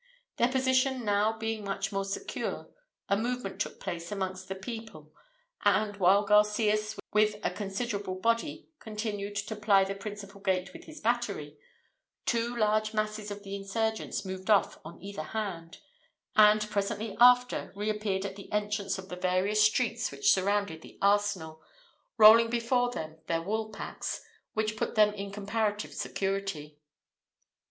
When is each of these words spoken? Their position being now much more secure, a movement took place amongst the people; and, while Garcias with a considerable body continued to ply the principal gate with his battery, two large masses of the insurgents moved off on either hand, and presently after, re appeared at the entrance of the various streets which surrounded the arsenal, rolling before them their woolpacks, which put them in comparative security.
Their 0.37 0.47
position 0.47 1.05
being 1.37 1.63
now 1.63 1.69
much 1.73 1.91
more 1.91 2.05
secure, 2.05 2.71
a 3.07 3.15
movement 3.15 3.61
took 3.61 3.79
place 3.79 4.11
amongst 4.11 4.47
the 4.47 4.55
people; 4.55 5.13
and, 5.63 5.97
while 5.97 6.25
Garcias 6.25 6.95
with 7.13 7.35
a 7.43 7.51
considerable 7.51 8.15
body 8.15 8.67
continued 8.79 9.35
to 9.35 9.55
ply 9.55 9.83
the 9.83 9.93
principal 9.93 10.41
gate 10.41 10.73
with 10.73 10.85
his 10.85 11.01
battery, 11.01 11.55
two 12.25 12.55
large 12.57 12.95
masses 12.95 13.29
of 13.29 13.43
the 13.43 13.55
insurgents 13.55 14.25
moved 14.25 14.49
off 14.49 14.79
on 14.83 14.99
either 15.03 15.21
hand, 15.37 15.77
and 16.35 16.67
presently 16.71 17.15
after, 17.19 17.71
re 17.75 17.87
appeared 17.87 18.25
at 18.25 18.35
the 18.35 18.51
entrance 18.51 18.97
of 18.97 19.07
the 19.07 19.15
various 19.15 19.61
streets 19.63 20.09
which 20.11 20.33
surrounded 20.33 20.81
the 20.81 20.97
arsenal, 20.99 21.61
rolling 22.17 22.49
before 22.49 22.89
them 22.89 23.19
their 23.27 23.43
woolpacks, 23.43 24.21
which 24.53 24.77
put 24.77 24.95
them 24.95 25.13
in 25.13 25.29
comparative 25.31 25.93
security. 25.93 26.79